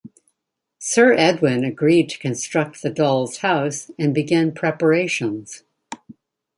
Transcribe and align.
Sir 0.79 1.13
Edwin 1.13 1.63
agreed 1.63 2.09
to 2.09 2.17
construct 2.17 2.81
the 2.81 2.89
dolls' 2.89 3.37
house 3.37 3.91
and 3.99 4.15
began 4.15 4.51
preparations. 4.51 5.61